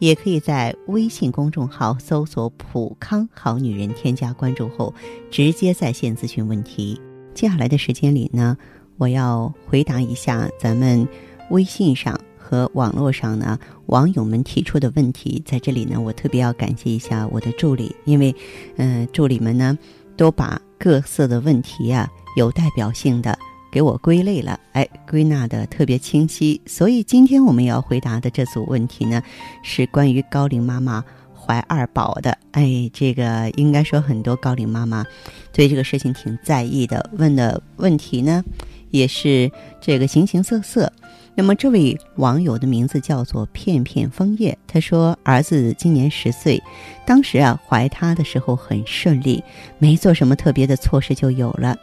[0.00, 4.92] 也可以在微信公众号搜索“普康好女人”，添加关注后，
[5.30, 7.00] 直接在线咨询问题。
[7.32, 8.56] 接下来的时间里呢，
[8.96, 11.06] 我要回答一下咱们
[11.50, 15.40] 微信上和网络上呢网友们提出的问题。
[15.44, 18.34] 在这里呢，我特别要感谢一下我的助理，因为，
[18.76, 19.78] 嗯，助理们呢
[20.16, 23.38] 都把各色的问题啊有代表性的。
[23.70, 26.60] 给我归类了，哎，归纳的特别清晰。
[26.66, 29.22] 所以今天我们要回答的这组问题呢，
[29.62, 32.36] 是关于高龄妈妈怀二宝的。
[32.52, 35.04] 哎，这个应该说很多高龄妈妈
[35.52, 38.42] 对这个事情挺在意的，问的问题呢
[38.90, 39.50] 也是
[39.80, 40.92] 这个形形色色。
[41.40, 46.62] 那么这位网友的名字叫做片片枫叶，他说儿子今年十岁，
[47.06, 49.42] 当时啊怀他的时候很顺利，
[49.78, 51.74] 没做什么特别的措施就有了。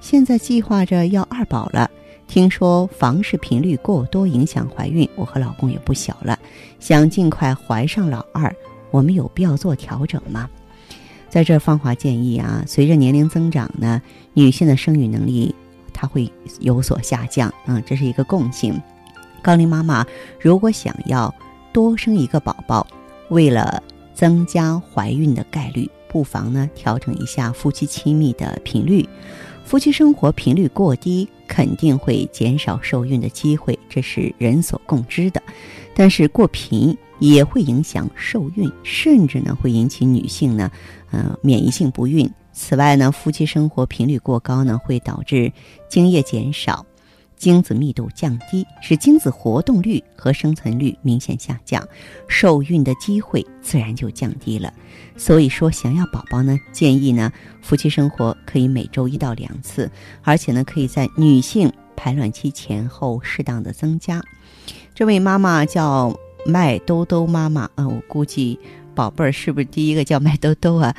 [0.00, 1.88] 现在计划着要二宝了，
[2.26, 6.36] 听说房事频率过多影响怀孕，我和老公也不小了，
[6.80, 8.52] 想尽快怀上老二，
[8.90, 10.50] 我们有必要做调整吗？
[11.30, 15.54] 在这芳华建议啊，随着年龄增长呢，女性的生育能力
[15.92, 16.28] 它会
[16.58, 18.74] 有所下降啊，这是一个共性。
[19.44, 20.06] 高龄妈妈
[20.40, 21.32] 如果想要
[21.70, 22.86] 多生一个宝宝，
[23.28, 23.82] 为了
[24.14, 29.06] 增加怀孕的概率，不妨呢调整一下夫妻亲密的频率。
[29.62, 35.42] 夫妻生活频率过低，肯定会减少受孕的机会，这是人所共知的。
[35.94, 40.70] 但是过频也会影响受孕，甚至呢会引起女性呢，
[41.10, 42.30] 呃免疫性不孕。
[42.54, 45.52] 此外呢，夫妻生活频率过高呢，会导致
[45.88, 46.86] 精液减少。
[47.44, 51.86] 精子密度降低，使精子活动率和生存率明显下降，
[52.26, 54.72] 受孕的机会自然就降低了。
[55.14, 59.90] 所以说，想要宝宝呢，建议呢，夫妻生活可以每周一到两次，
[60.22, 64.22] 而且呢，可以在女性排卵期前后适当的增加。
[64.94, 68.58] 这位妈妈叫麦兜兜妈妈啊，我估计
[68.94, 70.96] 宝贝儿是不是第一个叫麦兜兜啊？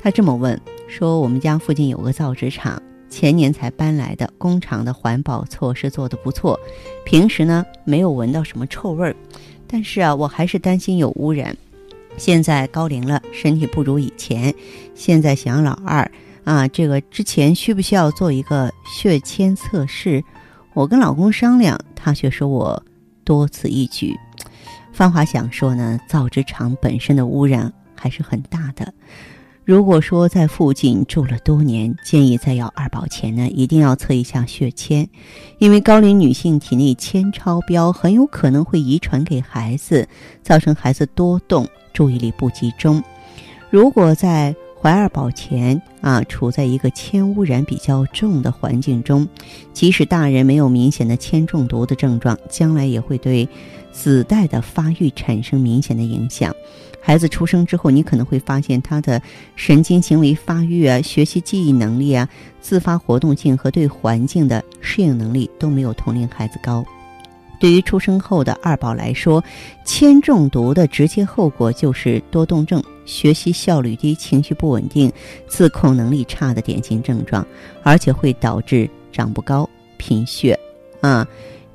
[0.00, 2.80] 她这么问说：“我们家附近有个造纸厂。”
[3.10, 6.58] 前年才搬来的工厂的环保措施做得不错，
[7.04, 9.14] 平时呢没有闻到什么臭味儿，
[9.66, 11.54] 但是啊，我还是担心有污染。
[12.16, 14.54] 现在高龄了，身体不如以前，
[14.94, 16.10] 现在想老二
[16.44, 20.22] 啊，这个之前需不需要做一个血铅测试？
[20.72, 22.82] 我跟老公商量，他却说我
[23.24, 24.16] 多此一举。
[24.92, 28.92] 芳华想说呢，造纸厂本身的污染还是很大的。
[29.70, 35.08] 如果说在附近住了多年，建议在要二宝前呢，一定要测一下血铅，
[35.58, 40.08] 因为高龄女性体内铅超标，很有可能会遗传给孩子，
[40.42, 43.00] 造成孩子多动、注意力不集中。
[43.70, 49.28] 如果在怀二宝前啊，处在一个铅污染比较重的环境中，
[49.74, 53.46] 即使大人没有明显的铅中毒的症状，将来也会对
[53.92, 56.54] 子代的发育产生明显的影响。
[56.98, 59.20] 孩子出生之后，你可能会发现他的
[59.54, 62.26] 神经行为发育啊、学习记忆能力啊、
[62.62, 66.82] 自发活动性和对环境的适应能力都没有同龄孩子高。
[67.60, 69.44] 对于出生后的二宝来说，
[69.84, 75.12] 铅中毒的直接后果就是多动症、学习效率低、情绪不稳定、
[75.46, 77.46] 自控能力差的典型症状，
[77.84, 80.58] 而且会导致长不高、贫血。
[81.00, 81.24] 啊，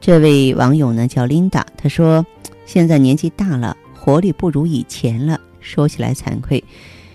[0.02, 2.26] 这位网友呢叫 Linda，他说
[2.66, 3.78] 现在年纪大了。
[3.94, 5.40] 活力不如以前了。
[5.62, 6.64] 说起来惭愧，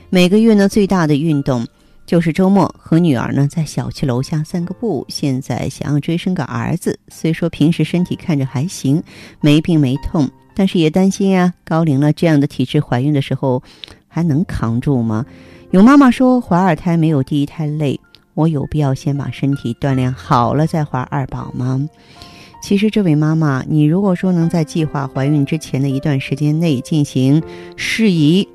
[0.09, 1.65] 每个月呢最大的运动
[2.11, 5.07] 就是周末和女儿呢在小区楼下散个步。
[5.09, 9.01] 现在想要追生个儿子，虽说平时身体看着还行，
[9.41, 13.63] 没病没痛，但是也担心啊，高龄了这样的体质，怀孕的时候
[14.09, 15.25] 还能扛住吗？
[15.71, 18.01] 有妈妈说怀二胎没有第一胎累，
[18.35, 21.89] 我有必要先把身体锻炼好了再怀二宝吗？
[22.61, 27.41] 其实，这位妈妈，你如果说能在计划怀孕之前的一段时间内进行
[27.77, 28.49] 适宜，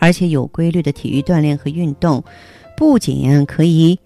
[0.00, 2.24] 而且有规律的体育锻炼和运动，
[2.76, 3.98] 不仅可以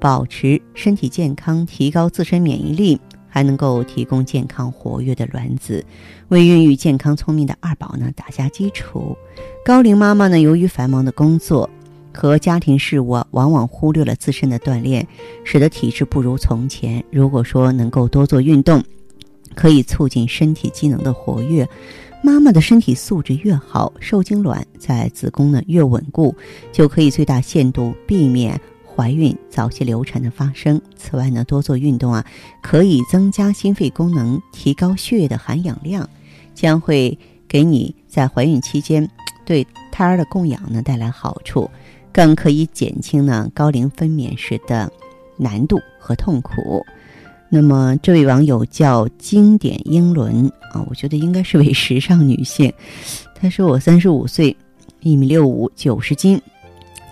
[0.00, 5.84] 保持身体健康、提高自身免疫力，还能够提供健康活跃的卵子，
[6.28, 9.16] 为孕育健康聪明的二宝呢打下基础。
[9.64, 11.68] 高龄妈妈呢，由于繁忙的工作。
[12.14, 15.08] 和家庭事务往往忽略了自身的锻炼，
[15.44, 17.02] 使得体质不如从前。
[17.10, 18.84] 如果说能够多做运动，
[19.54, 21.66] 可以促进身体机能的活跃。
[22.24, 26.32] 妈妈的身体素质越好，受精卵在子宫呢越稳固，
[26.70, 30.80] 就可以最大限度避免怀孕、早期流产的发生。
[30.96, 32.24] 此外呢，多做运动啊，
[32.62, 36.08] 可以增加心肺功能，提高血液的含氧量，
[36.54, 39.08] 将会给你在怀孕期间
[39.44, 41.68] 对胎儿的供氧呢带来好处，
[42.12, 44.88] 更可以减轻呢高龄分娩时的
[45.36, 46.86] 难度和痛苦。
[47.54, 52.72] 那么，这位网友叫经典英伦啊，我觉得应该是位时尚女性。
[53.34, 54.56] 她说：“我三十五岁，
[55.00, 56.40] 一米六五，九十斤，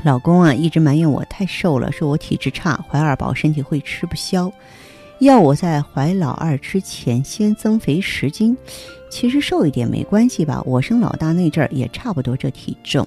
[0.03, 4.51] 老公啊一直埋怨我太瘦了，说我体质差，怀二宝身体会吃不消，
[5.19, 8.57] 要我在怀老二之前先增肥十斤。
[9.11, 13.07] 其实瘦一点没关系吧，我生老大那阵儿也差不多这体重。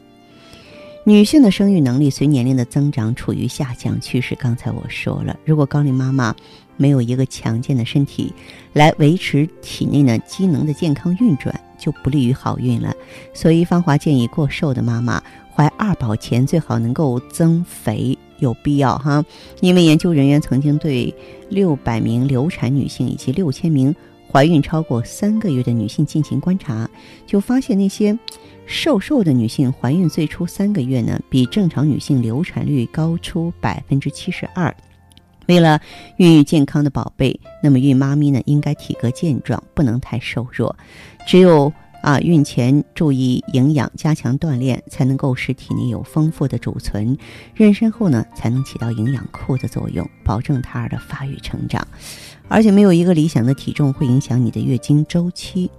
[1.04, 4.36] 女性的生育能力随年龄的增长处于下降趋势。
[4.36, 6.36] 刚才我说了，如果高龄妈妈。”
[6.78, 8.34] 没有一个强健的身体
[8.74, 12.94] 来维持体内呢机能的健康运转，就不利于好运了。
[13.34, 15.22] 所以芳华建议过瘦的妈妈
[15.54, 19.24] 怀二宝前最好能够增肥，有必要哈。
[19.62, 21.14] 因为研究人员曾经对
[21.50, 23.96] 六百名流产女性以及六千名
[24.32, 26.90] 怀孕超过三个月的女性进行观察，
[27.28, 28.18] 就发现那些
[28.66, 34.76] 瘦瘦的女性怀孕最初三个月呢，比正常女性流产率高出百分之七十二。
[35.48, 35.80] 为了
[36.18, 40.76] 孕育健康的宝贝，那么孕妈咪呢应该体格健壮，不能太瘦弱。
[41.28, 47.18] 只有啊孕前注意营养，加强锻炼，才能够使体内有丰富的储存。
[47.56, 51.86] 妊娠后呢，才能起到营养库的作用，保证胎儿的发育成长。
[52.50, 55.72] 而且没有一个理想的体重会影响你的月经周期。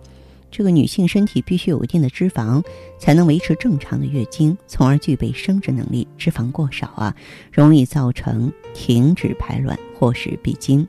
[0.57, 2.65] 这个女性身体必须有一定的脂肪，
[2.97, 6.07] 才能维持正常的月经，从而具备生殖能力。
[6.17, 7.13] 脂肪过少啊，
[7.51, 10.87] 容易造成停止排卵或是闭经。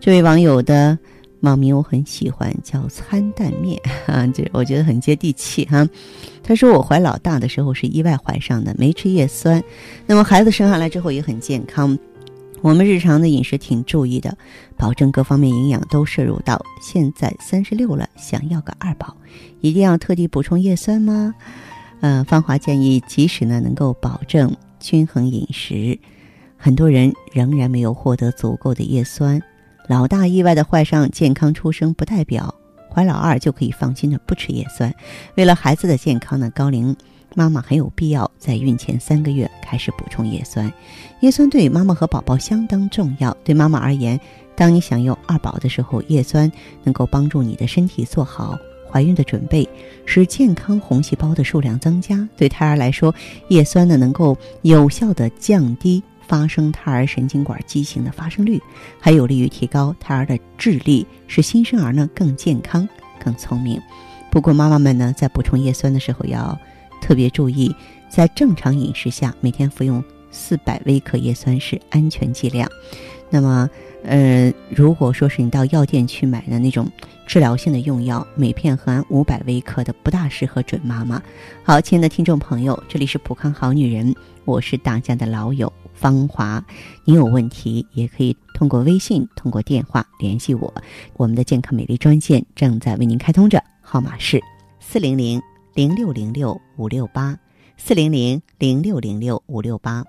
[0.00, 0.98] 这位网友的
[1.40, 5.86] 网名我很喜欢，叫餐蛋面啊，这我觉得很接地气哈。
[6.42, 9.62] 他说我怀老大的时候是意外怀上的，没吃叶酸，
[10.06, 11.98] 那么孩子生下来之后也很健康。
[12.64, 14.38] 我们日常的饮食挺注意的，
[14.78, 16.64] 保证各方面营养都摄入到。
[16.80, 19.14] 现在三十六了，想要个二宝，
[19.60, 21.34] 一定要特地补充叶酸吗？
[22.00, 25.98] 呃，芳华建议，即使呢能够保证均衡饮食，
[26.56, 29.42] 很多人仍然没有获得足够的叶酸。
[29.86, 32.54] 老大意外的怀上健康出生，不代表
[32.90, 34.90] 怀老二就可以放心的不吃叶酸。
[35.36, 36.96] 为了孩子的健康呢，高龄。
[37.36, 40.72] 妈妈很有必要在孕前三个月开始补充叶酸，
[41.20, 43.36] 叶酸对妈妈和宝宝相当重要。
[43.42, 44.18] 对妈妈而言，
[44.54, 46.50] 当你想要二宝的时候，叶酸
[46.84, 48.56] 能够帮助你的身体做好
[48.88, 49.68] 怀孕的准备，
[50.06, 52.28] 使健康红细胞的数量增加。
[52.36, 53.12] 对胎儿来说，
[53.48, 58.62] 叶酸呢能够有效的降低发生胎儿神经管畸形的发生率，
[59.00, 62.88] 还有利于提高胎儿的智力，使新生儿呢更健康、
[63.22, 63.80] 更聪明。
[64.30, 66.56] 不过，妈妈们呢在补充叶酸的时候要。
[67.04, 67.76] 特别注意，
[68.08, 72.66] 在正常饮食下，每天服用四百微克叶酸是安全剂量。
[73.28, 73.68] 那么，
[74.04, 76.90] 呃，如果说是你到药店去买的那种
[77.26, 81.22] 治疗性的用药，每片含五百微克的，不大适合准妈妈。
[81.62, 84.14] 好，亲爱的听众朋友，这里是普康好女人，
[84.46, 86.64] 我是大家的老友芳华。
[87.04, 90.72] 你有问题也可以通过微信、通过电话联系我。
[91.18, 94.40] 我们的健康美丽专线正在为您开通着，号码是
[94.80, 95.38] 四零零。
[95.74, 97.36] 零六零六五六八
[97.76, 100.04] 四零零零六零六五六八。